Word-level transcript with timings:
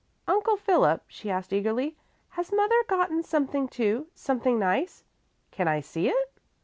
"Uncle 0.27 0.57
Philip," 0.57 1.03
she 1.07 1.29
asked 1.29 1.53
eagerly, 1.53 1.95
"has 2.29 2.51
mother 2.51 2.83
gotten 2.87 3.21
something, 3.21 3.67
too, 3.67 4.07
something 4.15 4.57
nice? 4.57 5.03
Can 5.51 5.67
I 5.67 5.79
see 5.81 6.09
it?" 6.09 6.33